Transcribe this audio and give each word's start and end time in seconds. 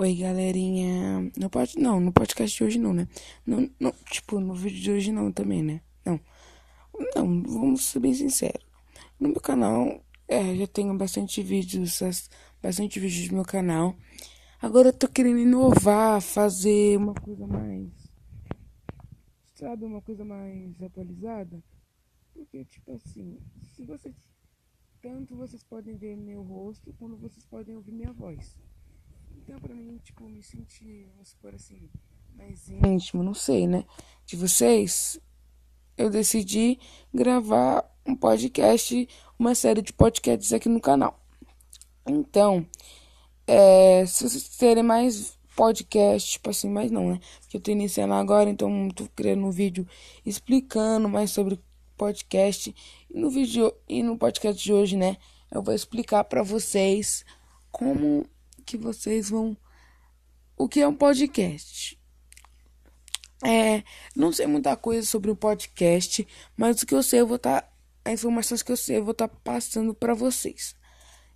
Oi, 0.00 0.14
galerinha. 0.14 1.28
No 1.36 1.50
pod... 1.50 1.76
Não, 1.76 1.98
no 1.98 2.12
podcast 2.12 2.56
de 2.56 2.62
hoje 2.62 2.78
não, 2.78 2.94
né? 2.94 3.08
Tipo, 4.08 4.38
no 4.38 4.54
vídeo 4.54 4.80
de 4.80 4.90
hoje 4.92 5.10
não 5.10 5.32
também, 5.32 5.60
né? 5.60 5.80
Não. 6.04 6.20
Não, 7.16 7.42
vamos 7.42 7.86
ser 7.86 7.98
bem 7.98 8.14
sinceros. 8.14 8.64
No 9.18 9.30
meu 9.30 9.40
canal, 9.40 10.00
é, 10.28 10.54
já 10.54 10.68
tenho 10.68 10.96
bastante 10.96 11.42
vídeos, 11.42 11.98
bastante 12.62 13.00
vídeos 13.00 13.28
no 13.30 13.38
meu 13.38 13.44
canal. 13.44 13.96
Agora 14.62 14.90
eu 14.90 14.92
tô 14.92 15.08
querendo 15.08 15.40
inovar, 15.40 16.22
fazer 16.22 16.96
uma 16.96 17.14
coisa 17.14 17.44
mais. 17.44 17.90
Sabe, 19.56 19.84
uma 19.84 20.00
coisa 20.00 20.24
mais 20.24 20.80
atualizada. 20.80 21.60
Porque, 22.34 22.64
tipo 22.66 22.92
assim, 22.92 23.36
se. 23.74 23.84
Tanto 25.02 25.34
vocês 25.34 25.64
podem 25.64 25.96
ver 25.96 26.16
meu 26.16 26.44
rosto, 26.44 26.94
quanto 27.00 27.16
vocês 27.16 27.44
podem 27.46 27.74
ouvir 27.74 27.90
minha 27.90 28.12
voz. 28.12 28.56
Então, 29.42 29.58
pra 29.60 29.74
mim, 29.74 29.98
tipo, 30.02 30.24
me 30.28 30.42
sentir, 30.42 31.06
vamos 31.12 31.28
supor 31.28 31.54
assim, 31.54 31.88
mais 32.36 32.68
íntimo, 32.68 33.22
não 33.22 33.34
sei, 33.34 33.66
né? 33.66 33.84
De 34.26 34.36
vocês, 34.36 35.20
eu 35.96 36.10
decidi 36.10 36.78
gravar 37.12 37.84
um 38.06 38.14
podcast, 38.14 39.08
uma 39.38 39.54
série 39.54 39.82
de 39.82 39.92
podcasts 39.92 40.52
aqui 40.52 40.68
no 40.68 40.80
canal. 40.80 41.20
Então, 42.06 42.66
é, 43.46 44.04
se 44.06 44.28
vocês 44.28 44.48
terem 44.56 44.82
mais 44.82 45.38
podcast, 45.56 46.32
tipo 46.32 46.50
assim, 46.50 46.68
mais 46.68 46.90
não, 46.90 47.10
né? 47.10 47.20
Porque 47.40 47.56
eu 47.56 47.60
tô 47.60 47.70
iniciando 47.70 48.14
agora, 48.14 48.48
então 48.48 48.88
tô 48.90 49.08
criando 49.14 49.44
um 49.44 49.50
vídeo 49.50 49.86
explicando 50.24 51.08
mais 51.08 51.30
sobre 51.30 51.60
podcast. 51.96 52.74
E 53.10 53.18
no 53.18 53.28
vídeo 53.28 53.74
e 53.88 54.02
no 54.02 54.16
podcast 54.16 54.62
de 54.62 54.72
hoje, 54.72 54.96
né, 54.96 55.16
eu 55.50 55.62
vou 55.62 55.74
explicar 55.74 56.24
para 56.24 56.42
vocês 56.42 57.24
como 57.72 58.24
que 58.68 58.76
vocês 58.76 59.30
vão 59.30 59.56
o 60.54 60.68
que 60.68 60.80
é 60.80 60.86
um 60.86 60.94
podcast. 60.94 61.98
É, 63.42 63.82
não 64.14 64.30
sei 64.30 64.46
muita 64.46 64.76
coisa 64.76 65.06
sobre 65.06 65.30
o 65.30 65.36
podcast, 65.36 66.26
mas 66.54 66.82
o 66.82 66.86
que 66.86 66.94
eu 66.94 67.02
sei 67.02 67.20
eu 67.20 67.26
vou 67.26 67.36
estar 67.36 67.62
tá, 67.62 67.72
as 68.04 68.20
informações 68.20 68.62
que 68.62 68.70
eu 68.70 68.76
sei 68.76 68.98
eu 68.98 69.04
vou 69.04 69.12
estar 69.12 69.28
tá 69.28 69.36
passando 69.42 69.94
para 69.94 70.12
vocês. 70.12 70.76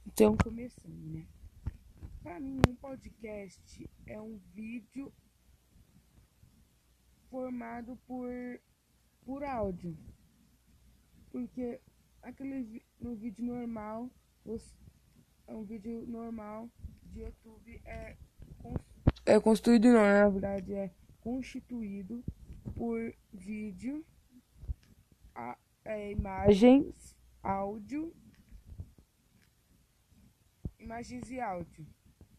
Então, 0.06 0.36
começando, 0.36 1.06
né? 1.06 1.26
Para 2.22 2.38
mim, 2.38 2.60
um 2.68 2.74
podcast 2.74 3.90
é 4.06 4.20
um 4.20 4.38
vídeo 4.52 5.10
formado 7.30 7.98
por 8.06 8.28
por 9.24 9.42
áudio. 9.42 9.96
Porque 11.30 11.80
aquele 12.20 12.84
no 13.00 13.16
vídeo 13.16 13.42
normal, 13.42 14.10
é 15.46 15.54
um 15.54 15.64
vídeo 15.64 16.04
normal 16.06 16.68
de 17.12 17.20
YouTube 17.20 17.80
é 17.84 18.16
é 19.24 19.38
construído 19.40 19.88
não, 19.88 20.02
na 20.02 20.28
verdade 20.28 20.74
é 20.74 20.90
constituído 21.20 22.24
por 22.74 23.14
vídeo, 23.32 24.04
a, 25.34 25.56
é, 25.84 26.10
imagens, 26.10 27.16
áudio, 27.42 28.12
imagens 30.78 31.30
e 31.30 31.40
áudio. 31.40 31.86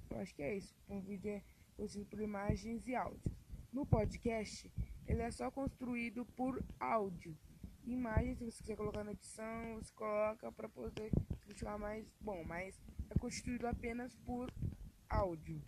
Eu 0.09 0.19
acho 0.19 0.35
que 0.35 0.43
é 0.43 0.57
isso. 0.57 0.75
Um 0.89 0.99
vídeo 0.99 1.31
é 1.31 1.43
constituído 1.77 2.09
por 2.09 2.19
imagens 2.21 2.87
e 2.87 2.95
áudio. 2.95 3.31
No 3.71 3.85
podcast, 3.85 4.71
ele 5.07 5.21
é 5.21 5.31
só 5.31 5.49
construído 5.49 6.25
por 6.35 6.61
áudio. 6.79 7.37
Imagens, 7.85 8.37
se 8.37 8.45
você 8.45 8.57
quiser 8.59 8.77
colocar 8.77 9.03
na 9.03 9.11
edição, 9.11 9.75
você 9.75 9.93
coloca 9.93 10.49
para 10.53 10.69
poder 10.69 11.11
ficar 11.41 11.77
mais 11.77 12.09
bom, 12.21 12.41
mas 12.45 12.79
é 13.09 13.19
constituído 13.19 13.67
apenas 13.67 14.15
por 14.25 14.49
áudio 15.09 15.61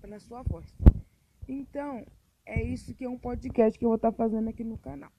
pela 0.00 0.20
sua 0.20 0.42
voz. 0.42 0.72
Então, 1.48 2.06
é 2.44 2.62
isso 2.62 2.94
que 2.94 3.04
é 3.04 3.08
um 3.08 3.18
podcast 3.18 3.76
que 3.76 3.84
eu 3.84 3.88
vou 3.88 3.96
estar 3.96 4.12
tá 4.12 4.16
fazendo 4.16 4.48
aqui 4.48 4.62
no 4.62 4.78
canal. 4.78 5.10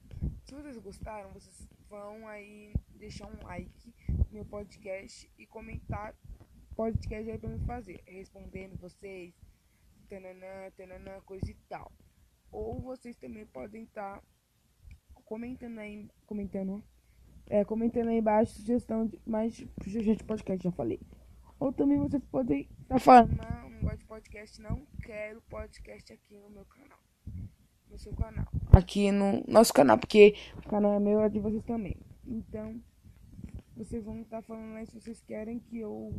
Se 0.46 0.56
vocês 0.56 0.78
gostaram, 0.78 1.34
vocês 1.34 1.68
vão 1.90 2.26
aí 2.26 2.74
deixar 2.96 3.28
um 3.28 3.44
like 3.44 3.94
no 4.08 4.26
meu 4.32 4.46
podcast 4.46 5.30
e 5.38 5.46
comentar 5.46 6.16
podcast 6.74 7.30
aí 7.30 7.38
pra 7.38 7.50
me 7.50 7.60
fazer, 7.66 8.02
respondendo 8.08 8.80
vocês, 8.80 9.36
tananã, 10.08 10.72
tananã, 10.78 11.20
coisa 11.26 11.52
e 11.52 11.56
tal. 11.68 11.92
Ou 12.50 12.80
vocês 12.80 13.18
também 13.18 13.46
podem 13.48 13.84
estar 13.84 14.22
tá 14.22 14.24
comentando 15.28 15.78
aí, 15.80 16.08
comentando, 16.26 16.84
é, 17.48 17.64
comentando 17.66 18.08
aí 18.08 18.18
embaixo 18.18 18.54
sugestão 18.54 19.06
de 19.06 19.20
mais 19.26 19.54
sugestão 19.84 20.16
de 20.16 20.24
podcast, 20.24 20.64
já 20.64 20.72
falei. 20.72 21.00
Ou 21.60 21.72
também 21.74 22.00
vocês 22.00 22.24
podem 22.32 22.62
estar 22.62 22.96
tá 22.96 23.00
falando, 23.00 23.36
não, 23.36 23.70
não 23.70 23.82
gosto 23.82 24.00
de 24.00 24.06
podcast, 24.06 24.62
não 24.62 24.88
quero 25.04 25.42
podcast 25.50 26.14
aqui 26.14 26.38
no 26.40 26.50
meu 26.50 26.66
canal. 26.66 26.98
No 27.90 27.98
seu 27.98 28.14
canal. 28.16 28.48
Aqui 28.72 29.12
no 29.12 29.44
nosso 29.48 29.74
canal, 29.74 29.98
porque 29.98 30.36
o 30.58 30.70
canal 30.70 30.94
é 30.94 31.00
meu, 31.00 31.22
é 31.22 31.30
de 31.30 31.40
vocês 31.40 31.64
também. 31.64 31.98
Então, 32.26 32.82
vocês 33.76 34.04
vão 34.04 34.22
estar 34.22 34.38
tá 34.38 34.42
falando 34.42 34.76
aí 34.76 34.86
se 34.86 35.00
vocês 35.00 35.22
querem 35.22 35.60
que 35.60 35.80
eu 35.80 36.14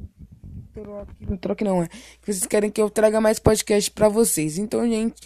troque. 0.72 1.26
Não 1.26 1.36
troque 1.36 1.64
não, 1.64 1.82
é. 1.82 1.88
Que 1.88 2.32
vocês 2.32 2.46
querem 2.46 2.70
que 2.70 2.80
eu 2.80 2.90
traga 2.90 3.20
mais 3.20 3.38
podcast 3.38 3.90
pra 3.90 4.08
vocês. 4.08 4.58
Então, 4.58 4.86
gente, 4.88 5.20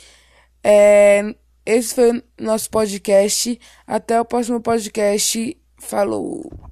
é, 0.63 1.35
esse 1.65 1.95
foi 1.95 2.19
o 2.19 2.23
nosso 2.41 2.71
podcast. 2.71 3.59
Até 3.87 4.21
o 4.21 4.25
próximo 4.25 4.61
podcast. 4.61 5.57
Falou! 5.79 6.72